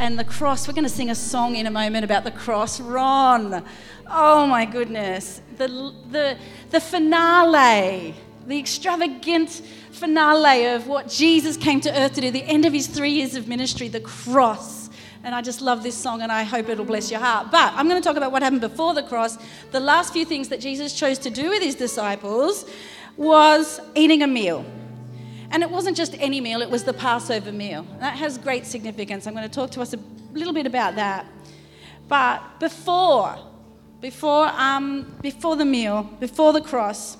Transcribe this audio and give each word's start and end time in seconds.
and 0.00 0.18
the 0.18 0.24
cross. 0.24 0.66
We're 0.66 0.72
going 0.72 0.84
to 0.84 0.90
sing 0.90 1.10
a 1.10 1.14
song 1.14 1.56
in 1.56 1.66
a 1.66 1.70
moment 1.70 2.06
about 2.06 2.24
the 2.24 2.30
cross. 2.30 2.80
Ron, 2.80 3.62
oh 4.10 4.46
my 4.46 4.64
goodness. 4.64 5.42
The, 5.58 5.68
the, 6.10 6.38
the 6.70 6.80
finale, 6.80 8.14
the 8.46 8.58
extravagant 8.58 9.62
finale 9.92 10.64
of 10.68 10.86
what 10.86 11.08
Jesus 11.10 11.58
came 11.58 11.82
to 11.82 12.00
earth 12.00 12.14
to 12.14 12.22
do, 12.22 12.30
the 12.30 12.42
end 12.42 12.64
of 12.64 12.72
his 12.72 12.86
three 12.86 13.10
years 13.10 13.34
of 13.34 13.46
ministry, 13.46 13.88
the 13.88 14.00
cross. 14.00 14.88
And 15.22 15.34
I 15.34 15.42
just 15.42 15.60
love 15.60 15.82
this 15.82 15.98
song 15.98 16.22
and 16.22 16.32
I 16.32 16.44
hope 16.44 16.70
it'll 16.70 16.86
bless 16.86 17.10
your 17.10 17.20
heart. 17.20 17.50
But 17.50 17.74
I'm 17.74 17.86
going 17.86 18.00
to 18.00 18.08
talk 18.08 18.16
about 18.16 18.32
what 18.32 18.42
happened 18.42 18.62
before 18.62 18.94
the 18.94 19.02
cross. 19.02 19.36
The 19.70 19.80
last 19.80 20.14
few 20.14 20.24
things 20.24 20.48
that 20.48 20.60
Jesus 20.60 20.94
chose 20.94 21.18
to 21.18 21.30
do 21.30 21.50
with 21.50 21.62
his 21.62 21.74
disciples 21.74 22.64
was 23.18 23.80
eating 23.94 24.22
a 24.22 24.26
meal. 24.26 24.64
And 25.50 25.62
it 25.62 25.70
wasn't 25.70 25.96
just 25.96 26.14
any 26.20 26.40
meal, 26.40 26.62
it 26.62 26.70
was 26.70 26.84
the 26.84 26.92
Passover 26.92 27.50
meal. 27.50 27.86
That 27.98 28.16
has 28.16 28.38
great 28.38 28.66
significance. 28.66 29.26
I'm 29.26 29.34
going 29.34 29.48
to 29.48 29.54
talk 29.54 29.70
to 29.72 29.80
us 29.80 29.92
a 29.94 29.98
little 30.32 30.52
bit 30.52 30.66
about 30.66 30.94
that. 30.94 31.26
But 32.08 32.60
before, 32.60 33.36
before, 34.00 34.46
um, 34.46 35.16
before 35.22 35.56
the 35.56 35.64
meal, 35.64 36.04
before 36.20 36.52
the 36.52 36.60
cross, 36.60 37.16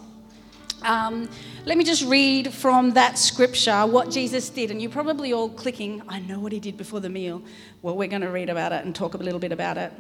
um, 0.83 1.29
let 1.67 1.77
me 1.77 1.85
just 1.85 2.05
read 2.05 2.53
from 2.55 2.93
that 2.93 3.19
scripture 3.19 3.85
what 3.87 4.11
Jesus 4.11 4.49
did. 4.49 4.71
And 4.71 4.81
you're 4.81 4.91
probably 4.91 5.33
all 5.33 5.49
clicking, 5.49 6.03
I 6.09 6.21
know 6.21 6.39
what 6.39 6.53
he 6.53 6.61
did 6.61 6.77
before 6.77 7.01
the 7.01 7.11
meal. 7.11 7.43
Well, 7.83 7.97
we're 7.97 8.09
going 8.09 8.23
to 8.23 8.31
read 8.31 8.49
about 8.49 8.73
it 8.73 8.85
and 8.85 8.95
talk 8.95 9.15
a 9.15 9.19
little 9.19 9.41
bit 9.41 9.53
about 9.53 9.77
it. 9.77 9.93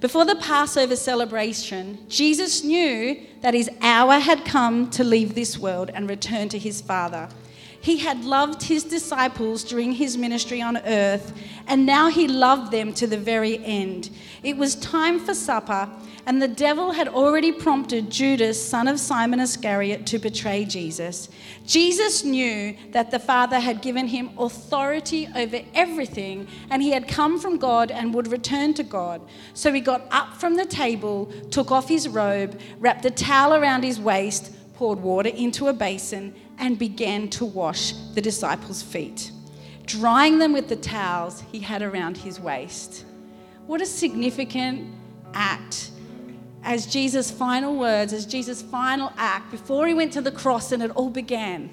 Before 0.00 0.24
the 0.24 0.36
Passover 0.36 0.96
celebration, 0.96 1.98
Jesus 2.08 2.62
knew 2.62 3.24
that 3.40 3.54
his 3.54 3.70
hour 3.80 4.18
had 4.18 4.44
come 4.44 4.90
to 4.90 5.04
leave 5.04 5.34
this 5.34 5.56
world 5.56 5.90
and 5.94 6.10
return 6.10 6.48
to 6.50 6.58
his 6.58 6.80
Father. 6.82 7.28
He 7.84 7.98
had 7.98 8.24
loved 8.24 8.62
his 8.62 8.82
disciples 8.82 9.62
during 9.62 9.92
his 9.92 10.16
ministry 10.16 10.62
on 10.62 10.78
earth, 10.78 11.34
and 11.66 11.84
now 11.84 12.08
he 12.08 12.26
loved 12.26 12.72
them 12.72 12.94
to 12.94 13.06
the 13.06 13.18
very 13.18 13.62
end. 13.62 14.08
It 14.42 14.56
was 14.56 14.74
time 14.76 15.20
for 15.20 15.34
supper, 15.34 15.90
and 16.24 16.40
the 16.40 16.48
devil 16.48 16.92
had 16.92 17.08
already 17.08 17.52
prompted 17.52 18.08
Judas, 18.08 18.58
son 18.58 18.88
of 18.88 18.98
Simon 18.98 19.38
Iscariot, 19.38 20.06
to 20.06 20.18
betray 20.18 20.64
Jesus. 20.64 21.28
Jesus 21.66 22.24
knew 22.24 22.74
that 22.92 23.10
the 23.10 23.18
Father 23.18 23.60
had 23.60 23.82
given 23.82 24.06
him 24.06 24.30
authority 24.38 25.28
over 25.36 25.60
everything, 25.74 26.48
and 26.70 26.82
he 26.82 26.92
had 26.92 27.06
come 27.06 27.38
from 27.38 27.58
God 27.58 27.90
and 27.90 28.14
would 28.14 28.28
return 28.28 28.72
to 28.72 28.82
God. 28.82 29.20
So 29.52 29.70
he 29.74 29.82
got 29.82 30.06
up 30.10 30.38
from 30.38 30.54
the 30.54 30.64
table, 30.64 31.30
took 31.50 31.70
off 31.70 31.90
his 31.90 32.08
robe, 32.08 32.58
wrapped 32.80 33.04
a 33.04 33.10
towel 33.10 33.52
around 33.52 33.82
his 33.82 34.00
waist, 34.00 34.54
poured 34.72 35.00
water 35.00 35.28
into 35.28 35.68
a 35.68 35.72
basin, 35.74 36.34
and 36.58 36.78
began 36.78 37.28
to 37.28 37.44
wash 37.44 37.92
the 38.14 38.20
disciples' 38.20 38.82
feet, 38.82 39.32
drying 39.86 40.38
them 40.38 40.52
with 40.52 40.68
the 40.68 40.76
towels 40.76 41.42
he 41.52 41.60
had 41.60 41.82
around 41.82 42.16
his 42.16 42.40
waist. 42.40 43.04
What 43.66 43.80
a 43.80 43.86
significant 43.86 44.92
act 45.32 45.90
as 46.64 46.86
Jesus' 46.86 47.30
final 47.30 47.76
words, 47.76 48.12
as 48.14 48.24
Jesus' 48.24 48.62
final 48.62 49.12
act, 49.18 49.50
before 49.50 49.86
he 49.86 49.92
went 49.92 50.12
to 50.14 50.22
the 50.22 50.32
cross 50.32 50.72
and 50.72 50.82
it 50.82 50.90
all 50.92 51.10
began, 51.10 51.70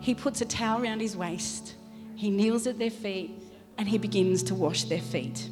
he 0.00 0.12
puts 0.12 0.40
a 0.40 0.44
towel 0.44 0.82
around 0.82 1.00
his 1.00 1.16
waist, 1.16 1.74
he 2.16 2.28
kneels 2.28 2.66
at 2.66 2.78
their 2.78 2.90
feet, 2.90 3.30
and 3.78 3.88
he 3.88 3.98
begins 3.98 4.42
to 4.44 4.54
wash 4.54 4.84
their 4.84 5.00
feet. 5.00 5.48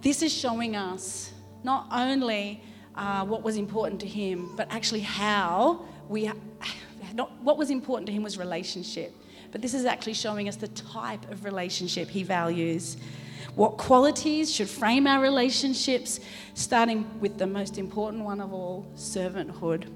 This 0.00 0.22
is 0.22 0.32
showing 0.32 0.76
us 0.76 1.32
not 1.62 1.88
only 1.92 2.62
uh, 2.94 3.24
what 3.26 3.42
was 3.42 3.56
important 3.56 4.00
to 4.00 4.06
him, 4.06 4.56
but 4.56 4.66
actually 4.70 5.00
how 5.00 5.84
we, 6.08 6.30
not, 7.14 7.32
what 7.42 7.58
was 7.58 7.70
important 7.70 8.06
to 8.06 8.12
him 8.12 8.22
was 8.22 8.38
relationship. 8.38 9.14
But 9.50 9.62
this 9.62 9.74
is 9.74 9.84
actually 9.84 10.14
showing 10.14 10.48
us 10.48 10.56
the 10.56 10.68
type 10.68 11.30
of 11.30 11.44
relationship 11.44 12.08
he 12.08 12.22
values. 12.22 12.96
What 13.54 13.76
qualities 13.76 14.54
should 14.54 14.68
frame 14.68 15.06
our 15.06 15.20
relationships, 15.20 16.20
starting 16.54 17.18
with 17.20 17.38
the 17.38 17.46
most 17.46 17.78
important 17.78 18.24
one 18.24 18.40
of 18.40 18.52
all 18.52 18.86
servanthood. 18.94 19.90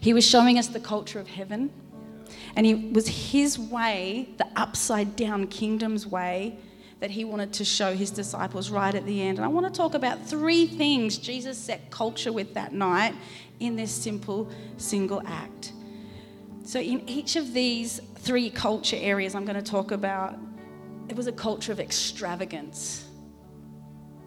He 0.00 0.14
was 0.14 0.26
showing 0.26 0.58
us 0.58 0.68
the 0.68 0.80
culture 0.80 1.20
of 1.20 1.28
heaven, 1.28 1.70
and 2.56 2.66
it 2.66 2.92
was 2.92 3.06
his 3.06 3.58
way, 3.58 4.30
the 4.38 4.46
upside 4.56 5.14
down 5.14 5.46
kingdom's 5.46 6.06
way, 6.06 6.58
that 7.00 7.10
he 7.10 7.24
wanted 7.24 7.52
to 7.52 7.64
show 7.64 7.94
his 7.94 8.10
disciples 8.10 8.70
right 8.70 8.94
at 8.94 9.04
the 9.04 9.20
end. 9.22 9.38
And 9.38 9.44
I 9.44 9.48
want 9.48 9.66
to 9.66 9.72
talk 9.72 9.94
about 9.94 10.26
three 10.26 10.66
things 10.66 11.18
Jesus 11.18 11.58
set 11.58 11.90
culture 11.90 12.32
with 12.32 12.54
that 12.54 12.72
night 12.72 13.14
in 13.60 13.76
this 13.76 13.90
simple 13.90 14.50
single 14.76 15.22
act. 15.26 15.72
So, 16.64 16.80
in 16.80 17.08
each 17.08 17.36
of 17.36 17.52
these 17.52 18.00
three 18.16 18.50
culture 18.50 18.96
areas 18.98 19.34
I'm 19.34 19.44
going 19.44 19.62
to 19.62 19.70
talk 19.70 19.92
about, 19.92 20.36
it 21.08 21.16
was 21.16 21.26
a 21.26 21.32
culture 21.32 21.72
of 21.72 21.78
extravagance. 21.78 23.08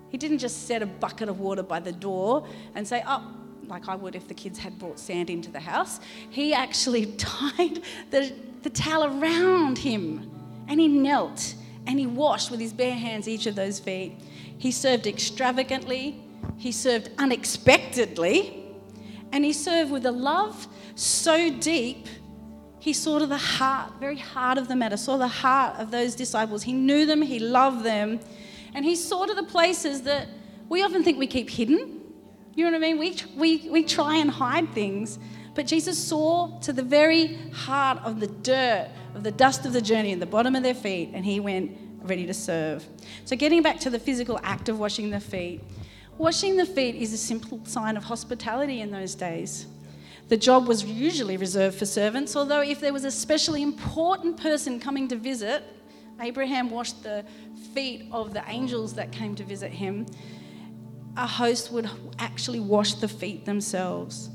He 0.10 0.18
didn't 0.18 0.40
just 0.40 0.66
set 0.68 0.82
a 0.82 0.86
bucket 0.86 1.30
of 1.30 1.40
water 1.40 1.64
by 1.64 1.80
the 1.80 1.92
door 1.92 2.48
and 2.76 2.88
say, 2.88 3.04
Oh, 3.06 3.36
like 3.68 3.88
I 3.88 3.96
would 3.96 4.16
if 4.16 4.28
the 4.28 4.34
kids 4.34 4.58
had 4.58 4.80
brought 4.80 5.00
sand 5.00 5.30
into 5.30 5.52
the 5.52 5.60
house. 5.60 6.00
He 6.30 6.54
actually 6.54 7.06
tied 7.18 7.82
the, 8.10 8.34
the 8.64 8.70
towel 8.70 9.22
around 9.22 9.78
him 9.78 10.32
and 10.68 10.80
he 10.80 10.88
knelt 10.88 11.56
and 11.88 12.00
he 12.00 12.08
washed 12.08 12.52
with 12.52 12.60
his 12.60 12.74
bare 12.74 12.96
hands 12.96 13.28
each 13.28 13.46
of 13.46 13.56
those 13.56 13.80
feet. 13.80 14.18
He 14.58 14.72
served 14.72 15.08
extravagantly, 15.08 16.22
he 16.58 16.72
served 16.72 17.10
unexpectedly, 17.18 18.69
and 19.32 19.46
he 19.46 19.54
served 19.54 19.92
with 19.92 20.06
a 20.06 20.12
love 20.12 20.68
so 20.96 21.50
deep 21.50 22.08
he 22.80 22.94
saw 22.94 23.20
to 23.20 23.28
the 23.28 23.38
heart, 23.38 23.92
very 24.00 24.18
heart 24.18 24.58
of 24.58 24.70
the 24.70 24.76
matter, 24.76 24.96
saw 24.96 25.18
the 25.18 25.28
heart 25.28 25.78
of 25.80 25.92
those 25.92 26.16
disciples. 26.16 26.64
He 26.64 26.72
knew 26.72 27.06
them, 27.06 27.22
he 27.22 27.38
loved 27.38 27.84
them, 27.84 28.22
and 28.74 28.86
he 28.86 28.96
saw 28.96 29.26
to 29.26 29.34
the 29.34 29.44
places 29.44 30.04
that 30.04 30.30
we 30.70 30.82
often 30.82 31.04
think 31.04 31.20
we 31.20 31.28
keep 31.28 31.50
hidden. 31.50 32.00
You 32.56 32.66
know 32.66 32.72
what 32.72 32.78
I 32.78 32.94
mean? 32.94 32.98
We, 32.98 33.18
we, 33.36 33.70
we 33.70 33.84
try 33.84 34.16
and 34.18 34.32
hide 34.32 34.74
things. 34.74 35.20
But 35.56 35.68
Jesus 35.68 36.02
saw 36.02 36.58
to 36.62 36.72
the 36.72 36.84
very 36.84 37.36
heart 37.52 38.00
of 38.06 38.22
the 38.22 38.28
dirt, 38.28 38.90
of 39.14 39.24
the 39.24 39.32
dust 39.32 39.66
of 39.66 39.74
the 39.74 39.82
journey 39.82 40.14
and 40.14 40.22
the 40.22 40.26
bottom 40.26 40.56
of 40.56 40.64
their 40.64 40.74
feet, 40.74 41.12
and 41.14 41.26
he 41.26 41.42
went 41.42 41.78
ready 42.02 42.26
to 42.28 42.34
serve. 42.34 42.88
So, 43.26 43.36
getting 43.36 43.62
back 43.62 43.80
to 43.82 43.90
the 43.90 44.00
physical 44.00 44.40
act 44.42 44.70
of 44.70 44.80
washing 44.80 45.10
the 45.10 45.20
feet, 45.20 45.62
washing 46.20 46.58
the 46.58 46.66
feet 46.66 46.96
is 46.96 47.14
a 47.14 47.18
simple 47.18 47.60
sign 47.66 47.98
of 47.98 48.04
hospitality 48.04 48.82
in 48.82 48.92
those 48.92 49.16
days. 49.16 49.66
The 50.28 50.38
job 50.38 50.68
was 50.68 50.84
usually 50.84 51.38
reserved 51.38 51.80
for 51.80 51.86
servants, 51.86 52.36
although 52.36 52.62
if 52.62 52.80
there 52.80 52.94
was 52.94 53.06
a 53.06 53.10
specially 53.10 53.64
important 53.64 54.38
person 54.38 54.80
coming 54.80 55.08
to 55.08 55.16
visit, 55.16 55.64
Abraham 56.22 56.70
washed 56.70 57.02
the 57.02 57.26
feet 57.74 58.06
of 58.12 58.34
the 58.34 58.44
angels 58.48 58.94
that 58.96 59.12
came 59.12 59.34
to 59.36 59.44
visit 59.44 59.72
him. 59.72 60.06
A 61.16 61.26
host 61.26 61.72
would 61.72 61.90
actually 62.20 62.60
wash 62.60 62.96
the 62.96 63.08
feet 63.08 63.46
themselves. 63.46 64.30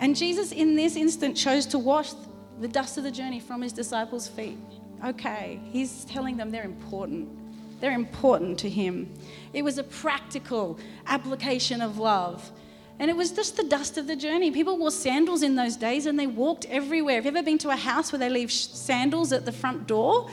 And 0.00 0.16
Jesus, 0.16 0.50
in 0.50 0.74
this 0.74 0.96
instant, 0.96 1.36
chose 1.36 1.64
to 1.66 1.78
wash 1.78 2.10
the 2.58 2.68
dust 2.68 2.98
of 2.98 3.04
the 3.04 3.10
journey 3.10 3.38
from 3.38 3.62
his 3.62 3.72
disciples' 3.72 4.28
feet. 4.28 4.58
Okay, 5.06 5.60
he's 5.70 6.04
telling 6.06 6.36
them 6.36 6.50
they're 6.50 6.64
important. 6.64 7.39
They're 7.80 7.92
important 7.92 8.58
to 8.60 8.68
him. 8.68 9.12
It 9.52 9.62
was 9.62 9.78
a 9.78 9.84
practical 9.84 10.78
application 11.06 11.80
of 11.80 11.98
love. 11.98 12.50
And 12.98 13.10
it 13.10 13.16
was 13.16 13.32
just 13.32 13.56
the 13.56 13.64
dust 13.64 13.96
of 13.96 14.06
the 14.06 14.14
journey. 14.14 14.50
People 14.50 14.76
wore 14.76 14.90
sandals 14.90 15.42
in 15.42 15.56
those 15.56 15.76
days 15.76 16.04
and 16.04 16.18
they 16.18 16.26
walked 16.26 16.66
everywhere. 16.66 17.16
Have 17.16 17.24
you 17.24 17.30
ever 17.30 17.42
been 17.42 17.56
to 17.58 17.70
a 17.70 17.76
house 17.76 18.12
where 18.12 18.18
they 18.18 18.28
leave 18.28 18.52
sandals 18.52 19.32
at 19.32 19.46
the 19.46 19.52
front 19.52 19.86
door? 19.86 20.28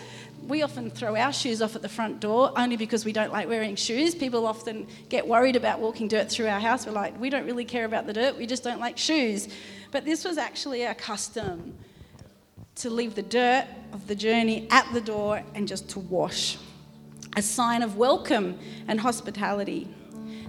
We 0.46 0.64
often 0.64 0.92
throw 0.92 1.16
our 1.16 1.32
shoes 1.32 1.62
off 1.62 1.78
at 1.78 1.82
the 1.82 1.90
front 1.90 2.20
door 2.20 2.52
only 2.58 2.76
because 2.76 3.06
we 3.06 3.14
don't 3.14 3.32
like 3.32 3.48
wearing 3.48 3.78
shoes. 3.78 4.14
People 4.16 4.46
often 4.46 4.86
get 5.08 5.26
worried 5.26 5.56
about 5.56 5.80
walking 5.80 6.10
dirt 6.10 6.30
through 6.30 6.48
our 6.48 6.60
house. 6.60 6.86
We're 6.86 6.92
like, 6.92 7.18
we 7.20 7.30
don't 7.30 7.46
really 7.46 7.66
care 7.66 7.86
about 7.86 8.06
the 8.06 8.14
dirt, 8.14 8.38
we 8.38 8.46
just 8.46 8.64
don't 8.64 8.80
like 8.80 8.98
shoes. 8.98 9.48
But 9.92 10.04
this 10.04 10.26
was 10.26 10.38
actually 10.38 10.84
a 10.84 10.94
custom 10.94 11.74
to 12.76 12.90
leave 12.90 13.16
the 13.16 13.24
dirt 13.24 13.66
of 13.92 14.08
the 14.08 14.16
journey 14.16 14.68
at 14.70 14.92
the 14.94 15.02
door 15.02 15.42
and 15.56 15.68
just 15.68 15.90
to 15.90 16.00
wash, 16.00 16.58
a 17.38 17.42
sign 17.42 17.84
of 17.84 17.98
welcome 17.98 18.58
and 18.88 19.00
hospitality. 19.00 19.88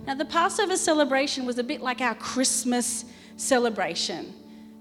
Now, 0.06 0.14
the 0.14 0.25
Passover 0.25 0.75
celebration 0.75 1.44
was 1.44 1.58
a 1.58 1.62
bit 1.62 1.82
like 1.82 2.00
our 2.00 2.14
Christmas 2.14 3.05
celebration. 3.37 4.32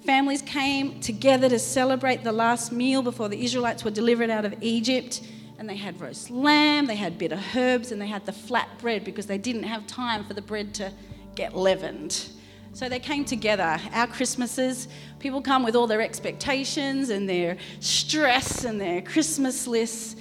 Families 0.06 0.42
came 0.42 1.02
together 1.02 1.50
to 1.50 1.60
celebrate 1.60 2.24
the 2.24 2.32
last 2.32 2.72
meal 2.72 3.02
before 3.02 3.28
the 3.28 3.44
Israelites 3.44 3.84
were 3.84 3.92
delivered 3.92 4.30
out 4.30 4.46
of 4.46 4.56
Egypt. 4.62 5.22
And 5.60 5.70
they 5.70 5.76
had 5.76 6.00
roast 6.00 6.30
lamb, 6.30 6.86
they 6.86 6.96
had 6.96 7.18
bitter 7.18 7.42
herbs, 7.54 7.92
and 7.92 8.02
they 8.02 8.08
had 8.08 8.26
the 8.26 8.32
flat 8.32 8.70
bread 8.80 9.04
because 9.04 9.26
they 9.26 9.38
didn't 9.38 9.64
have 9.64 9.86
time 9.86 10.24
for 10.24 10.34
the 10.34 10.42
bread 10.42 10.74
to 10.76 10.94
get 11.36 11.58
leavened. 11.58 12.30
So 12.72 12.88
they 12.88 13.00
came 13.00 13.26
together. 13.26 13.82
Our 13.92 14.08
Christmases, 14.08 14.88
people 15.20 15.42
come 15.42 15.64
with 15.64 15.76
all 15.76 15.88
their 15.88 16.02
expectations 16.02 17.10
and 17.10 17.28
their 17.28 17.58
stress 17.82 18.64
and 18.64 18.80
their 18.80 19.02
Christmas 19.02 19.68
lists. 19.68 20.16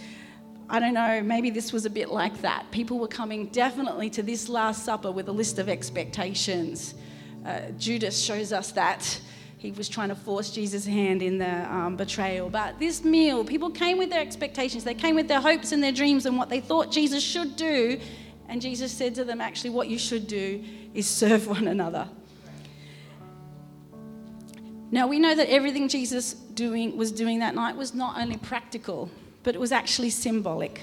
I 0.69 0.81
don't 0.81 0.95
know, 0.95 1.23
maybe 1.23 1.51
this 1.51 1.73
was 1.73 1.87
a 1.87 1.91
bit 1.91 2.09
like 2.09 2.41
that. 2.43 2.69
People 2.73 2.99
were 2.99 3.07
coming 3.07 3.47
definitely 3.47 4.11
to 4.11 4.23
this 4.23 4.49
Last 4.49 4.85
Supper 4.85 5.13
with 5.13 5.29
a 5.29 5.33
list 5.33 5.61
of 5.61 5.69
expectations. 5.69 6.95
Uh, 7.45 7.71
Judas 7.79 8.21
shows 8.21 8.53
us 8.53 8.73
that. 8.73 9.21
He 9.59 9.71
was 9.71 9.89
trying 9.89 10.09
to 10.09 10.17
force 10.17 10.51
Jesus' 10.51 10.85
hand 10.85 11.23
in 11.23 11.39
the 11.39 11.73
um, 11.73 11.97
betrayal. 11.97 12.51
But 12.51 12.81
this 12.81 13.05
meal, 13.05 13.45
people 13.45 13.71
came 13.71 13.97
with 13.97 14.11
their 14.11 14.21
expectations, 14.21 14.83
they 14.83 14.95
came 14.95 15.15
with 15.15 15.29
their 15.29 15.41
hopes 15.41 15.71
and 15.71 15.83
their 15.83 15.93
dreams 15.93 16.27
and 16.27 16.37
what 16.37 16.49
they 16.49 16.61
thought 16.61 16.91
Jesus 16.91 17.23
should 17.23 17.55
do. 17.55 18.01
And 18.49 18.61
Jesus 18.61 18.91
said 18.91 19.15
to 19.17 19.25
them, 19.25 19.41
actually, 19.41 19.71
what 19.71 19.89
you 19.89 19.99
should 19.99 20.27
do 20.27 20.65
is 20.95 21.07
serve 21.07 21.47
one 21.57 21.69
another. 21.69 22.09
Now 24.91 25.07
we 25.07 25.19
know 25.19 25.35
that 25.35 25.49
everything 25.49 25.89
Jesus 25.89 26.35
doing, 26.35 26.97
was 26.97 27.13
doing 27.13 27.39
that 27.39 27.55
night 27.55 27.77
was 27.77 27.95
not 27.95 28.19
only 28.19 28.37
practical, 28.37 29.11
but 29.47 29.55
it 29.55 29.61
was 29.61 29.71
actually 29.71 30.11
symbolic. 30.11 30.83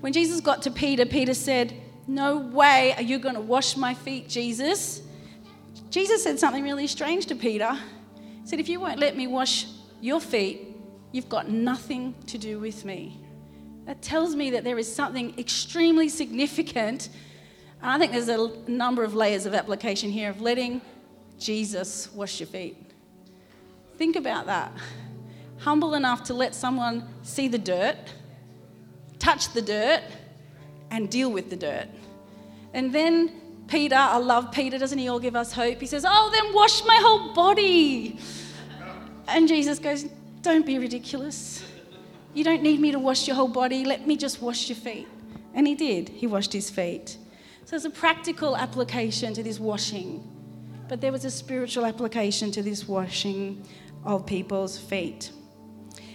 When 0.00 0.12
Jesus 0.12 0.40
got 0.40 0.62
to 0.62 0.70
Peter, 0.72 1.06
Peter 1.06 1.32
said, 1.32 1.72
No 2.08 2.36
way 2.36 2.92
are 2.96 3.02
you 3.02 3.20
going 3.20 3.36
to 3.36 3.40
wash 3.40 3.76
my 3.76 3.94
feet, 3.94 4.28
Jesus. 4.28 5.00
Jesus 5.88 6.24
said 6.24 6.40
something 6.40 6.64
really 6.64 6.88
strange 6.88 7.26
to 7.26 7.36
Peter. 7.36 7.72
He 8.16 8.48
said, 8.48 8.58
If 8.58 8.68
you 8.68 8.80
won't 8.80 8.98
let 8.98 9.16
me 9.16 9.28
wash 9.28 9.66
your 10.00 10.20
feet, 10.20 10.76
you've 11.12 11.28
got 11.28 11.50
nothing 11.50 12.16
to 12.26 12.36
do 12.36 12.58
with 12.58 12.84
me. 12.84 13.20
That 13.86 14.02
tells 14.02 14.34
me 14.34 14.50
that 14.50 14.64
there 14.64 14.76
is 14.76 14.92
something 14.92 15.32
extremely 15.38 16.08
significant. 16.08 17.10
And 17.80 17.92
I 17.92 17.98
think 17.98 18.10
there's 18.10 18.28
a 18.28 18.50
number 18.66 19.04
of 19.04 19.14
layers 19.14 19.46
of 19.46 19.54
application 19.54 20.10
here 20.10 20.30
of 20.30 20.40
letting 20.40 20.80
Jesus 21.38 22.12
wash 22.12 22.40
your 22.40 22.48
feet. 22.48 22.76
Think 23.98 24.16
about 24.16 24.46
that. 24.46 24.72
Humble 25.62 25.94
enough 25.94 26.24
to 26.24 26.34
let 26.34 26.56
someone 26.56 27.06
see 27.22 27.46
the 27.46 27.58
dirt, 27.58 27.96
touch 29.20 29.52
the 29.52 29.62
dirt, 29.62 30.02
and 30.90 31.08
deal 31.08 31.30
with 31.30 31.50
the 31.50 31.56
dirt. 31.56 31.86
And 32.74 32.92
then 32.92 33.62
Peter, 33.68 33.94
I 33.94 34.16
love 34.16 34.50
Peter, 34.50 34.76
doesn't 34.76 34.98
he 34.98 35.06
all 35.06 35.20
give 35.20 35.36
us 35.36 35.52
hope? 35.52 35.80
He 35.80 35.86
says, 35.86 36.04
Oh, 36.04 36.30
then 36.32 36.52
wash 36.52 36.84
my 36.84 36.96
whole 36.96 37.32
body. 37.32 38.18
And 39.28 39.46
Jesus 39.46 39.78
goes, 39.78 40.06
Don't 40.42 40.66
be 40.66 40.80
ridiculous. 40.80 41.64
You 42.34 42.42
don't 42.42 42.62
need 42.62 42.80
me 42.80 42.90
to 42.90 42.98
wash 42.98 43.28
your 43.28 43.36
whole 43.36 43.46
body. 43.46 43.84
Let 43.84 44.04
me 44.04 44.16
just 44.16 44.42
wash 44.42 44.68
your 44.68 44.76
feet. 44.76 45.06
And 45.54 45.64
he 45.64 45.76
did. 45.76 46.08
He 46.08 46.26
washed 46.26 46.52
his 46.52 46.70
feet. 46.70 47.18
So 47.64 47.70
there's 47.70 47.84
a 47.84 47.90
practical 47.90 48.56
application 48.56 49.32
to 49.34 49.44
this 49.44 49.60
washing, 49.60 50.28
but 50.88 51.00
there 51.00 51.12
was 51.12 51.24
a 51.24 51.30
spiritual 51.30 51.86
application 51.86 52.50
to 52.50 52.64
this 52.64 52.88
washing 52.88 53.64
of 54.04 54.26
people's 54.26 54.76
feet. 54.76 55.30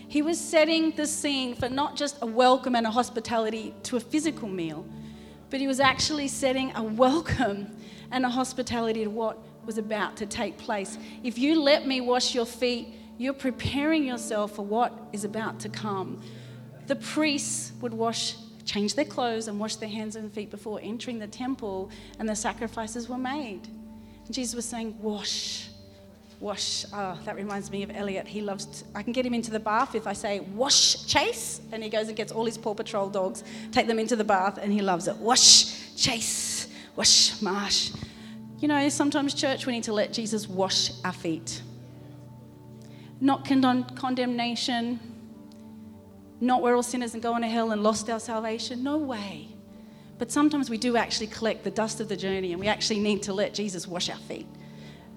He 0.10 0.22
was 0.22 0.40
setting 0.40 0.92
the 0.92 1.06
scene 1.06 1.54
for 1.54 1.68
not 1.68 1.98
just 1.98 2.18
a 2.22 2.26
welcome 2.26 2.76
and 2.76 2.88
a 2.88 2.92
hospitality 2.92 3.74
to 3.84 3.98
a 3.98 4.00
physical 4.00 4.48
meal, 4.48 4.86
but 5.50 5.60
he 5.60 5.68
was 5.68 5.80
actually 5.80 6.30
setting 6.30 6.72
a 6.76 6.84
welcome 6.84 7.76
and 8.12 8.26
a 8.26 8.30
hospitality 8.30 9.04
to 9.04 9.10
what 9.10 9.38
was 9.66 9.78
about 9.78 10.16
to 10.18 10.26
take 10.26 10.58
place. 10.58 10.98
If 11.24 11.38
you 11.38 11.62
let 11.62 11.86
me 11.86 12.00
wash 12.00 12.34
your 12.34 12.46
feet, 12.46 12.94
you're 13.18 13.34
preparing 13.34 14.06
yourself 14.06 14.56
for 14.56 14.66
what 14.66 14.94
is 15.12 15.26
about 15.26 15.60
to 15.62 15.70
come. 15.70 16.22
The 16.88 16.96
priests 16.96 17.74
would 17.82 17.94
wash, 17.94 18.36
change 18.64 18.96
their 18.96 19.06
clothes, 19.06 19.50
and 19.50 19.60
wash 19.60 19.76
their 19.76 19.90
hands 19.90 20.16
and 20.16 20.32
feet 20.32 20.52
before 20.52 20.80
entering 20.82 21.20
the 21.20 21.28
temple, 21.28 21.90
and 22.18 22.30
the 22.30 22.36
sacrifices 22.36 23.10
were 23.10 23.18
made. 23.18 23.68
And 24.26 24.34
Jesus 24.34 24.56
was 24.56 24.66
saying, 24.66 24.98
Wash 25.02 25.67
wash. 26.40 26.86
Oh, 26.94 27.18
that 27.26 27.36
reminds 27.36 27.72
me 27.72 27.84
of 27.84 27.92
Elliot. 27.94 28.28
He 28.28 28.42
loves, 28.42 28.66
to, 28.66 28.86
I 28.96 29.04
can 29.04 29.14
get 29.14 29.26
him 29.26 29.34
into 29.34 29.52
the 29.52 29.60
bath 29.60 29.96
if 29.96 30.08
I 30.08 30.14
say 30.14 30.40
wash 30.40 31.06
chase, 31.06 31.62
and 31.72 31.84
he 31.84 31.90
goes 31.90 32.08
and 32.08 32.18
gets 32.18 32.32
all 32.32 32.46
his 32.46 32.58
Paw 32.58 32.74
Patrol 32.74 33.10
dogs, 33.10 33.44
take 33.72 33.88
them 33.88 34.00
into 34.00 34.16
the 34.16 34.24
bath, 34.24 34.58
and 34.62 34.72
he 34.72 34.82
loves 34.82 35.08
it. 35.08 35.16
Wash 35.18 35.96
chase, 35.96 36.68
wash 36.96 37.42
marsh. 37.42 37.92
You 38.60 38.68
know, 38.68 38.90
sometimes, 38.90 39.34
church, 39.34 39.66
we 39.66 39.74
need 39.74 39.84
to 39.84 39.94
let 39.94 40.14
Jesus 40.14 40.48
wash 40.48 40.92
our 41.04 41.14
feet. 41.14 41.62
Not 43.20 43.46
condemn, 43.46 43.84
condemnation, 43.84 45.00
not 46.40 46.62
we're 46.62 46.76
all 46.76 46.84
sinners 46.84 47.14
and 47.14 47.24
going 47.24 47.42
to 47.42 47.48
hell 47.48 47.72
and 47.72 47.82
lost 47.82 48.10
our 48.10 48.20
salvation. 48.20 48.84
No 48.84 48.98
way. 48.98 49.50
But 50.20 50.32
sometimes 50.32 50.70
we 50.70 50.78
do 50.78 50.98
actually 50.98 51.28
collect 51.28 51.64
the 51.64 51.72
dust 51.72 52.00
of 52.00 52.10
the 52.10 52.18
journey 52.18 52.52
and 52.52 52.60
we 52.60 52.68
actually 52.68 53.00
need 53.00 53.24
to 53.24 53.34
let 53.34 53.54
Jesus 53.54 53.88
wash 53.88 54.10
our 54.10 54.18
feet. 54.18 54.48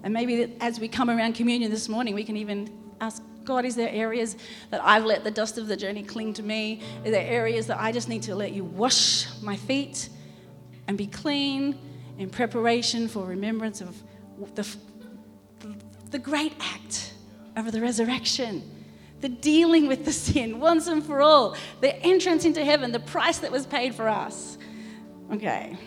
And 0.03 0.13
maybe 0.13 0.55
as 0.59 0.79
we 0.79 0.87
come 0.87 1.09
around 1.09 1.33
communion 1.33 1.71
this 1.71 1.87
morning, 1.87 2.15
we 2.15 2.23
can 2.23 2.37
even 2.37 2.71
ask 2.99 3.21
God, 3.43 3.65
is 3.65 3.75
there 3.75 3.89
areas 3.89 4.37
that 4.69 4.81
I've 4.83 5.05
let 5.05 5.23
the 5.23 5.31
dust 5.31 5.57
of 5.57 5.67
the 5.67 5.75
journey 5.75 6.03
cling 6.03 6.33
to 6.33 6.43
me? 6.43 6.81
Are 7.05 7.11
there 7.11 7.25
areas 7.27 7.67
that 7.67 7.79
I 7.79 7.91
just 7.91 8.09
need 8.09 8.23
to 8.23 8.35
let 8.35 8.51
you 8.51 8.63
wash 8.63 9.27
my 9.41 9.55
feet 9.55 10.09
and 10.87 10.97
be 10.97 11.07
clean 11.07 11.77
in 12.17 12.29
preparation 12.29 13.07
for 13.07 13.25
remembrance 13.25 13.81
of 13.81 13.95
the, 14.55 14.67
the 16.11 16.19
great 16.19 16.53
act 16.59 17.13
of 17.55 17.71
the 17.71 17.81
resurrection? 17.81 18.63
The 19.21 19.29
dealing 19.29 19.87
with 19.87 20.05
the 20.05 20.11
sin 20.11 20.59
once 20.59 20.87
and 20.87 21.05
for 21.05 21.21
all, 21.21 21.55
the 21.79 21.95
entrance 22.03 22.43
into 22.45 22.65
heaven, 22.65 22.91
the 22.91 22.99
price 22.99 23.37
that 23.39 23.51
was 23.51 23.67
paid 23.67 23.93
for 23.93 24.07
us. 24.09 24.57
Okay. 25.31 25.77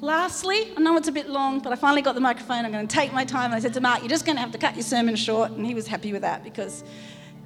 Lastly, 0.00 0.72
I 0.76 0.80
know 0.80 0.96
it's 0.96 1.08
a 1.08 1.12
bit 1.12 1.28
long, 1.28 1.60
but 1.60 1.72
I 1.72 1.76
finally 1.76 2.00
got 2.00 2.14
the 2.14 2.22
microphone. 2.22 2.64
I'm 2.64 2.72
going 2.72 2.88
to 2.88 2.94
take 2.94 3.12
my 3.12 3.24
time. 3.24 3.46
And 3.46 3.54
I 3.54 3.60
said 3.60 3.74
to 3.74 3.80
Mark, 3.80 4.00
You're 4.00 4.08
just 4.08 4.24
going 4.24 4.36
to 4.36 4.40
have 4.40 4.52
to 4.52 4.58
cut 4.58 4.74
your 4.74 4.82
sermon 4.82 5.14
short. 5.14 5.50
And 5.50 5.66
he 5.66 5.74
was 5.74 5.86
happy 5.86 6.12
with 6.12 6.22
that 6.22 6.42
because 6.42 6.84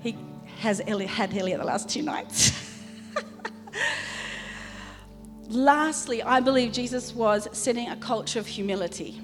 he 0.00 0.16
has 0.58 0.80
Elliot, 0.86 1.10
had 1.10 1.36
Elliot 1.36 1.58
the 1.58 1.66
last 1.66 1.88
two 1.88 2.02
nights. 2.02 2.52
Lastly, 5.48 6.22
I 6.22 6.40
believe 6.40 6.72
Jesus 6.72 7.12
was 7.12 7.48
setting 7.52 7.88
a 7.88 7.96
culture 7.96 8.38
of 8.38 8.46
humility. 8.46 9.20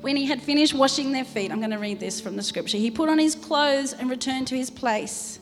When 0.00 0.16
he 0.16 0.26
had 0.26 0.40
finished 0.40 0.74
washing 0.74 1.10
their 1.10 1.24
feet, 1.24 1.50
I'm 1.50 1.58
going 1.58 1.70
to 1.70 1.78
read 1.78 1.98
this 1.98 2.20
from 2.20 2.36
the 2.36 2.42
scripture. 2.42 2.78
He 2.78 2.90
put 2.90 3.08
on 3.08 3.18
his 3.18 3.34
clothes 3.34 3.92
and 3.92 4.08
returned 4.08 4.46
to 4.48 4.56
his 4.56 4.70
place. 4.70 5.40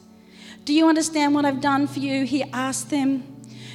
Do 0.64 0.72
you 0.72 0.88
understand 0.88 1.34
what 1.34 1.44
I've 1.44 1.60
done 1.60 1.87
for 1.87 1.99
you? 1.99 2.25
He 2.25 2.43
asked 2.44 2.88
them. 2.88 3.33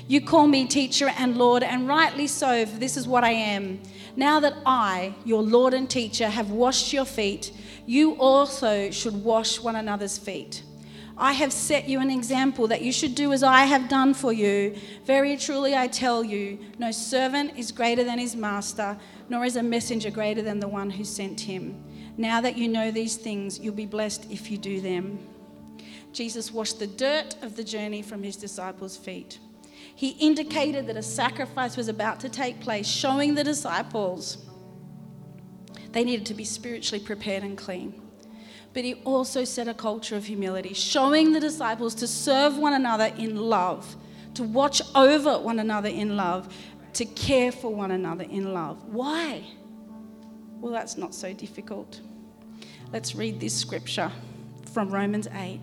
You 0.10 0.22
call 0.22 0.48
me 0.48 0.66
teacher 0.66 1.12
and 1.20 1.38
Lord, 1.38 1.62
and 1.62 1.88
rightly 1.88 2.26
so, 2.26 2.66
for 2.66 2.80
this 2.80 2.98
is 2.98 3.08
what 3.08 3.24
I 3.24 3.30
am. 3.30 3.80
Now 4.16 4.40
that 4.40 4.56
I, 4.66 5.14
your 5.24 5.44
Lord 5.44 5.76
and 5.76 5.88
teacher, 5.88 6.28
have 6.28 6.50
washed 6.50 6.92
your 6.92 7.06
feet, 7.06 7.52
you 7.86 8.14
also 8.14 8.90
should 8.90 9.24
wash 9.24 9.60
one 9.60 9.76
another's 9.76 10.18
feet. 10.18 10.64
I 11.16 11.34
have 11.34 11.54
set 11.54 11.88
you 11.88 12.00
an 12.00 12.10
example 12.10 12.66
that 12.70 12.82
you 12.82 12.92
should 12.92 13.14
do 13.14 13.32
as 13.34 13.44
I 13.44 13.66
have 13.66 13.88
done 13.88 14.16
for 14.16 14.34
you. 14.34 14.76
Very 15.06 15.38
truly, 15.38 15.76
I 15.76 15.86
tell 15.86 16.24
you, 16.24 16.58
no 16.80 16.90
servant 16.90 17.52
is 17.56 17.72
greater 17.72 18.04
than 18.04 18.18
his 18.18 18.36
master, 18.36 18.98
nor 19.30 19.46
is 19.46 19.58
a 19.58 19.64
messenger 19.64 20.10
greater 20.10 20.42
than 20.42 20.60
the 20.60 20.68
one 20.68 20.90
who 20.90 21.04
sent 21.04 21.40
him. 21.40 21.84
Now 22.18 22.42
that 22.42 22.58
you 22.58 22.68
know 22.68 22.90
these 22.90 23.16
things, 23.16 23.60
you'll 23.60 23.76
be 23.76 23.86
blessed 23.86 24.26
if 24.32 24.50
you 24.50 24.58
do 24.58 24.82
them. 24.82 25.20
Jesus 26.14 26.52
washed 26.52 26.80
the 26.80 26.88
dirt 26.88 27.36
of 27.44 27.56
the 27.56 27.64
journey 27.64 28.02
from 28.02 28.24
his 28.24 28.38
disciples' 28.38 28.98
feet. 28.98 29.38
He 30.00 30.12
indicated 30.12 30.88
that 30.88 30.96
a 30.96 31.04
sacrifice 31.04 31.76
was 31.76 31.90
about 31.90 32.22
to 32.22 32.30
take 32.30 32.62
place, 32.62 32.88
showing 32.88 33.36
the 33.36 33.44
disciples 33.44 34.38
they 35.92 36.06
needed 36.06 36.26
to 36.28 36.34
be 36.34 36.46
spiritually 36.46 37.04
prepared 37.04 37.44
and 37.44 37.58
clean. 37.58 38.02
But 38.74 38.86
he 38.86 38.94
also 39.04 39.44
set 39.44 39.68
a 39.68 39.74
culture 39.74 40.16
of 40.16 40.24
humility, 40.24 40.74
showing 40.74 41.34
the 41.34 41.42
disciples 41.42 41.94
to 41.96 42.08
serve 42.08 42.58
one 42.58 42.72
another 42.72 43.14
in 43.18 43.36
love, 43.36 43.98
to 44.36 44.44
watch 44.44 44.82
over 44.96 45.38
one 45.38 45.60
another 45.60 45.90
in 45.90 46.16
love, 46.16 46.56
to 46.94 47.04
care 47.04 47.52
for 47.52 47.76
one 47.76 47.92
another 47.92 48.24
in 48.24 48.54
love. 48.54 48.82
Why? 48.86 49.44
Well, 50.62 50.72
that's 50.72 50.96
not 50.96 51.14
so 51.14 51.34
difficult. 51.34 52.00
Let's 52.94 53.16
read 53.16 53.42
this 53.42 53.54
scripture 53.54 54.14
from 54.72 54.92
Romans 54.92 55.28
8. 55.34 55.60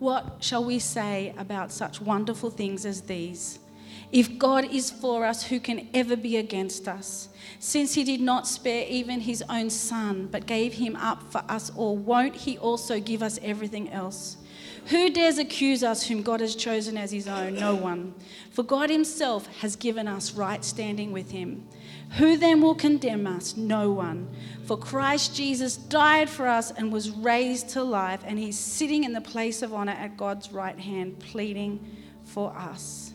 What 0.00 0.38
shall 0.40 0.64
we 0.64 0.80
say 0.80 1.32
about 1.38 1.70
such 1.70 2.00
wonderful 2.00 2.50
things 2.50 2.84
as 2.84 3.02
these? 3.02 3.60
If 4.10 4.38
God 4.38 4.72
is 4.72 4.90
for 4.90 5.26
us, 5.26 5.44
who 5.44 5.60
can 5.60 5.88
ever 5.92 6.16
be 6.16 6.36
against 6.36 6.88
us? 6.88 7.28
Since 7.58 7.94
he 7.94 8.04
did 8.04 8.20
not 8.20 8.46
spare 8.46 8.86
even 8.88 9.20
his 9.20 9.42
own 9.50 9.68
son, 9.68 10.28
but 10.30 10.46
gave 10.46 10.74
him 10.74 10.96
up 10.96 11.22
for 11.30 11.42
us 11.48 11.70
all, 11.76 11.96
won't 11.96 12.34
he 12.34 12.56
also 12.56 13.00
give 13.00 13.22
us 13.22 13.38
everything 13.42 13.90
else? 13.90 14.38
Who 14.86 15.10
dares 15.10 15.36
accuse 15.36 15.82
us 15.82 16.06
whom 16.06 16.22
God 16.22 16.40
has 16.40 16.56
chosen 16.56 16.96
as 16.96 17.10
his 17.10 17.28
own? 17.28 17.56
No 17.56 17.74
one. 17.74 18.14
For 18.50 18.62
God 18.62 18.88
himself 18.88 19.46
has 19.58 19.76
given 19.76 20.08
us 20.08 20.32
right 20.32 20.64
standing 20.64 21.12
with 21.12 21.30
him. 21.30 21.68
Who 22.16 22.38
then 22.38 22.62
will 22.62 22.74
condemn 22.74 23.26
us? 23.26 23.54
No 23.58 23.92
one. 23.92 24.28
For 24.64 24.78
Christ 24.78 25.36
Jesus 25.36 25.76
died 25.76 26.30
for 26.30 26.46
us 26.46 26.70
and 26.70 26.90
was 26.90 27.10
raised 27.10 27.68
to 27.70 27.82
life, 27.82 28.20
and 28.24 28.38
he's 28.38 28.58
sitting 28.58 29.04
in 29.04 29.12
the 29.12 29.20
place 29.20 29.60
of 29.60 29.74
honor 29.74 29.92
at 29.92 30.16
God's 30.16 30.50
right 30.52 30.78
hand, 30.78 31.18
pleading 31.18 31.84
for 32.24 32.56
us. 32.56 33.12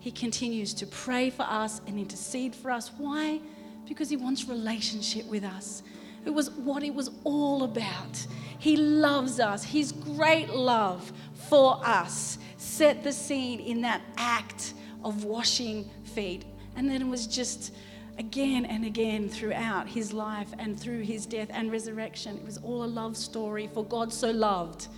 He 0.00 0.10
continues 0.10 0.74
to 0.74 0.86
pray 0.86 1.30
for 1.30 1.42
us 1.42 1.80
and 1.86 1.98
intercede 1.98 2.54
for 2.54 2.70
us. 2.70 2.90
Why? 2.98 3.40
Because 3.86 4.10
He 4.10 4.16
wants 4.16 4.48
relationship 4.48 5.26
with 5.26 5.44
us. 5.44 5.82
It 6.24 6.30
was 6.30 6.50
what 6.50 6.82
it 6.82 6.94
was 6.94 7.10
all 7.24 7.62
about. 7.62 8.26
He 8.58 8.76
loves 8.76 9.40
us. 9.40 9.64
His 9.64 9.92
great 9.92 10.50
love 10.50 11.12
for 11.48 11.80
us 11.84 12.38
set 12.56 13.02
the 13.02 13.12
scene 13.12 13.60
in 13.60 13.80
that 13.82 14.02
act 14.16 14.74
of 15.04 15.24
washing 15.24 15.88
feet. 16.04 16.44
And 16.76 16.90
then 16.90 17.00
it 17.00 17.06
was 17.08 17.26
just 17.26 17.74
again 18.18 18.64
and 18.64 18.84
again 18.84 19.28
throughout 19.28 19.88
his 19.88 20.12
life 20.12 20.48
and 20.58 20.78
through 20.78 21.00
his 21.00 21.24
death 21.24 21.48
and 21.50 21.70
resurrection. 21.70 22.36
It 22.36 22.44
was 22.44 22.58
all 22.58 22.84
a 22.84 22.86
love 22.86 23.16
story, 23.16 23.68
for 23.72 23.84
God 23.84 24.12
so 24.12 24.30
loved 24.30 24.88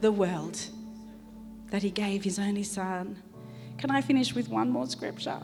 the 0.00 0.12
world 0.12 0.60
that 1.70 1.82
he 1.82 1.90
gave 1.90 2.22
his 2.22 2.38
only 2.38 2.62
son. 2.62 3.22
Can 3.78 3.90
I 3.90 4.00
finish 4.00 4.34
with 4.34 4.48
one 4.48 4.70
more 4.70 4.86
scripture? 4.86 5.40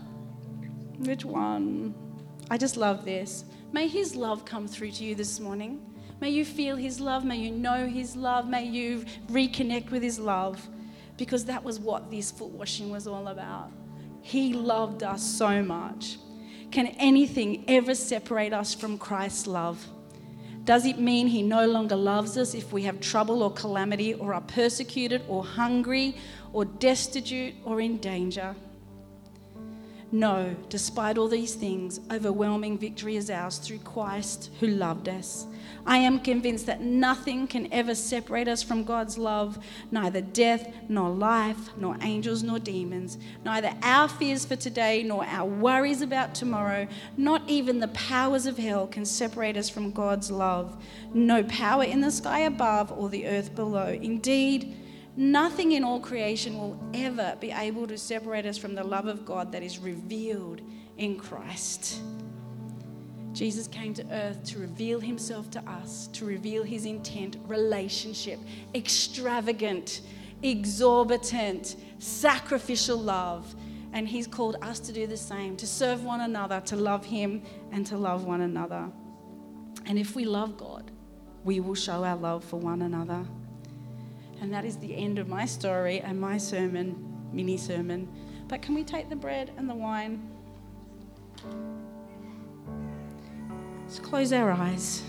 Which 0.98 1.24
one? 1.24 1.94
I 2.50 2.56
just 2.56 2.76
love 2.76 3.04
this. 3.04 3.44
May 3.72 3.88
his 3.88 4.16
love 4.16 4.44
come 4.44 4.66
through 4.66 4.92
to 4.92 5.04
you 5.04 5.14
this 5.14 5.38
morning. 5.38 5.84
May 6.20 6.30
you 6.30 6.44
feel 6.44 6.76
his 6.76 7.00
love. 7.00 7.24
May 7.24 7.36
you 7.36 7.50
know 7.50 7.86
his 7.86 8.16
love. 8.16 8.48
May 8.48 8.64
you 8.64 9.04
reconnect 9.30 9.90
with 9.90 10.02
his 10.02 10.18
love 10.18 10.66
because 11.16 11.44
that 11.46 11.62
was 11.62 11.78
what 11.78 12.10
this 12.10 12.30
foot 12.30 12.50
washing 12.50 12.90
was 12.90 13.06
all 13.06 13.28
about. 13.28 13.70
He 14.22 14.54
loved 14.54 15.02
us 15.02 15.22
so 15.22 15.62
much. 15.62 16.18
Can 16.70 16.86
anything 16.98 17.64
ever 17.68 17.94
separate 17.94 18.52
us 18.52 18.74
from 18.74 18.96
Christ's 18.96 19.46
love? 19.46 19.86
Does 20.64 20.86
it 20.86 20.98
mean 20.98 21.26
he 21.26 21.42
no 21.42 21.66
longer 21.66 21.96
loves 21.96 22.38
us 22.38 22.54
if 22.54 22.72
we 22.72 22.82
have 22.82 23.00
trouble 23.00 23.42
or 23.42 23.50
calamity 23.52 24.14
or 24.14 24.34
are 24.34 24.40
persecuted 24.40 25.22
or 25.28 25.44
hungry 25.44 26.16
or 26.52 26.64
destitute 26.64 27.54
or 27.64 27.80
in 27.80 27.96
danger? 27.96 28.54
No, 30.14 30.54
despite 30.68 31.16
all 31.16 31.26
these 31.26 31.54
things, 31.54 31.98
overwhelming 32.10 32.76
victory 32.76 33.16
is 33.16 33.30
ours 33.30 33.56
through 33.56 33.78
Christ 33.78 34.50
who 34.60 34.66
loved 34.66 35.08
us. 35.08 35.46
I 35.86 35.96
am 35.96 36.20
convinced 36.20 36.66
that 36.66 36.82
nothing 36.82 37.46
can 37.46 37.72
ever 37.72 37.94
separate 37.94 38.46
us 38.46 38.62
from 38.62 38.84
God's 38.84 39.16
love, 39.16 39.58
neither 39.90 40.20
death, 40.20 40.70
nor 40.86 41.08
life, 41.08 41.70
nor 41.78 41.96
angels, 42.02 42.42
nor 42.42 42.58
demons, 42.58 43.16
neither 43.42 43.72
our 43.82 44.06
fears 44.06 44.44
for 44.44 44.54
today, 44.54 45.02
nor 45.02 45.24
our 45.24 45.48
worries 45.48 46.02
about 46.02 46.34
tomorrow, 46.34 46.86
not 47.16 47.48
even 47.48 47.80
the 47.80 47.88
powers 47.88 48.44
of 48.44 48.58
hell 48.58 48.86
can 48.86 49.06
separate 49.06 49.56
us 49.56 49.70
from 49.70 49.92
God's 49.92 50.30
love. 50.30 50.76
No 51.14 51.42
power 51.44 51.84
in 51.84 52.02
the 52.02 52.10
sky 52.10 52.40
above 52.40 52.92
or 52.92 53.08
the 53.08 53.26
earth 53.26 53.54
below. 53.54 53.88
Indeed, 53.88 54.76
Nothing 55.16 55.72
in 55.72 55.84
all 55.84 56.00
creation 56.00 56.56
will 56.56 56.78
ever 56.94 57.36
be 57.38 57.50
able 57.50 57.86
to 57.86 57.98
separate 57.98 58.46
us 58.46 58.56
from 58.56 58.74
the 58.74 58.84
love 58.84 59.06
of 59.06 59.26
God 59.26 59.52
that 59.52 59.62
is 59.62 59.78
revealed 59.78 60.62
in 60.96 61.18
Christ. 61.18 62.00
Jesus 63.32 63.66
came 63.66 63.94
to 63.94 64.06
earth 64.10 64.42
to 64.44 64.58
reveal 64.58 65.00
himself 65.00 65.50
to 65.50 65.60
us, 65.70 66.08
to 66.08 66.24
reveal 66.24 66.62
his 66.62 66.84
intent, 66.84 67.36
relationship, 67.46 68.38
extravagant, 68.74 70.00
exorbitant, 70.42 71.76
sacrificial 71.98 72.98
love. 72.98 73.54
And 73.94 74.08
he's 74.08 74.26
called 74.26 74.56
us 74.62 74.80
to 74.80 74.92
do 74.92 75.06
the 75.06 75.16
same, 75.16 75.56
to 75.58 75.66
serve 75.66 76.04
one 76.04 76.22
another, 76.22 76.60
to 76.62 76.76
love 76.76 77.04
him, 77.04 77.42
and 77.70 77.86
to 77.86 77.98
love 77.98 78.24
one 78.24 78.40
another. 78.40 78.90
And 79.84 79.98
if 79.98 80.14
we 80.14 80.24
love 80.24 80.56
God, 80.56 80.90
we 81.44 81.60
will 81.60 81.74
show 81.74 82.04
our 82.04 82.16
love 82.16 82.44
for 82.44 82.58
one 82.58 82.82
another. 82.82 83.26
And 84.42 84.52
that 84.52 84.64
is 84.64 84.76
the 84.76 84.96
end 84.96 85.20
of 85.20 85.28
my 85.28 85.46
story 85.46 86.00
and 86.00 86.20
my 86.20 86.36
sermon, 86.36 86.96
mini 87.32 87.56
sermon. 87.56 88.08
But 88.48 88.60
can 88.60 88.74
we 88.74 88.82
take 88.82 89.08
the 89.08 89.14
bread 89.14 89.52
and 89.56 89.70
the 89.70 89.74
wine? 89.74 90.28
Let's 93.84 94.00
close 94.00 94.32
our 94.32 94.50
eyes. 94.50 95.04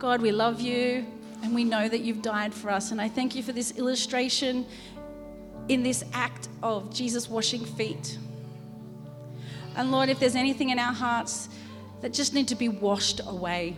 God, 0.00 0.20
we 0.20 0.32
love 0.32 0.60
you 0.60 1.06
and 1.44 1.54
we 1.54 1.62
know 1.62 1.88
that 1.88 2.00
you've 2.00 2.22
died 2.22 2.52
for 2.52 2.70
us. 2.70 2.90
And 2.90 3.00
I 3.00 3.08
thank 3.08 3.36
you 3.36 3.42
for 3.44 3.52
this 3.52 3.78
illustration 3.78 4.66
in 5.68 5.84
this 5.84 6.02
act 6.12 6.48
of 6.64 6.92
Jesus 6.92 7.30
washing 7.30 7.64
feet. 7.64 8.18
And 9.76 9.92
Lord, 9.92 10.08
if 10.08 10.18
there's 10.18 10.34
anything 10.34 10.70
in 10.70 10.80
our 10.80 10.92
hearts 10.92 11.48
that 12.00 12.12
just 12.12 12.34
need 12.34 12.48
to 12.48 12.56
be 12.56 12.68
washed 12.68 13.20
away, 13.24 13.76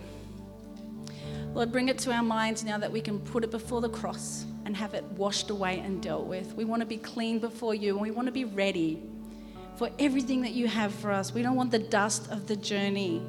Lord, 1.55 1.71
bring 1.71 1.91
it 1.91 1.99
to 1.99 2.13
our 2.13 2.23
minds 2.23 2.65
now 2.65 2.79
that 2.79 2.91
we 2.91 3.03
can 3.03 3.21
put 3.21 3.45
it 3.45 3.51
before 3.51 3.83
the 3.83 3.89
cross 3.91 4.47
and 4.65 4.75
have 4.75 4.95
it 4.95 5.05
washed 5.05 5.51
away 5.51 5.81
and 5.81 6.03
dealt 6.03 6.27
with. 6.27 6.55
We 6.55 6.65
want 6.65 6.81
to 6.81 6.87
be 6.87 6.97
clean 6.97 7.41
before 7.41 7.75
you 7.75 7.93
and 7.93 8.01
we 8.01 8.11
want 8.11 8.27
to 8.27 8.33
be 8.33 8.47
ready 8.47 9.03
for 9.77 9.91
everything 9.99 10.41
that 10.43 10.53
you 10.53 10.67
have 10.67 10.95
for 10.95 11.11
us. 11.13 11.35
We 11.35 11.43
don't 11.43 11.55
want 11.55 11.71
the 11.71 11.79
dust 11.79 12.31
of 12.31 12.47
the 12.47 12.57
journey 12.57 13.23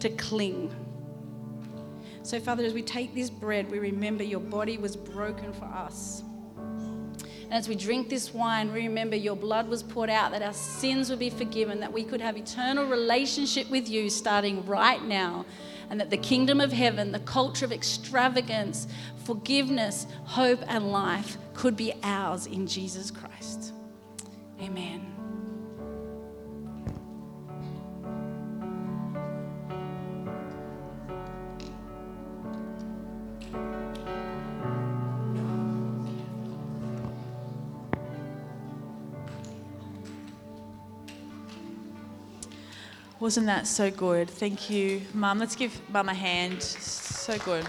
to 0.00 0.08
cling. 0.08 0.74
So, 2.22 2.40
Father, 2.40 2.64
as 2.64 2.72
we 2.72 2.80
take 2.80 3.14
this 3.14 3.28
bread, 3.28 3.70
we 3.70 3.78
remember 3.78 4.24
your 4.24 4.40
body 4.40 4.78
was 4.78 4.96
broken 4.96 5.52
for 5.52 5.66
us. 5.66 6.22
And 6.56 7.52
as 7.52 7.68
we 7.68 7.74
drink 7.74 8.08
this 8.08 8.32
wine, 8.32 8.72
we 8.72 8.86
remember 8.86 9.16
your 9.16 9.36
blood 9.36 9.68
was 9.68 9.82
poured 9.82 10.10
out, 10.10 10.32
that 10.32 10.42
our 10.42 10.54
sins 10.54 11.10
would 11.10 11.18
be 11.18 11.30
forgiven, 11.30 11.78
that 11.80 11.92
we 11.92 12.04
could 12.04 12.22
have 12.22 12.38
eternal 12.38 12.86
relationship 12.86 13.70
with 13.70 13.88
you 13.88 14.08
starting 14.08 14.64
right 14.64 15.04
now 15.04 15.44
and 15.90 16.00
that 16.00 16.10
the 16.10 16.16
kingdom 16.16 16.60
of 16.60 16.72
heaven, 16.72 17.12
the 17.12 17.20
culture 17.20 17.64
of 17.64 17.72
extravagance, 17.72 18.86
forgiveness, 19.24 20.06
hope, 20.24 20.60
and 20.66 20.90
life 20.90 21.38
could 21.54 21.76
be 21.76 21.92
ours 22.02 22.46
in 22.46 22.66
Jesus 22.66 23.10
Christ. 23.10 23.72
Amen. 24.60 25.25
Wasn't 43.26 43.46
that 43.46 43.66
so 43.66 43.90
good? 43.90 44.30
Thank 44.30 44.70
you, 44.70 45.02
Mum. 45.12 45.40
Let's 45.40 45.56
give 45.56 45.76
Mum 45.90 46.08
a 46.08 46.14
hand. 46.14 46.62
So 46.62 47.36
good. 47.38 47.64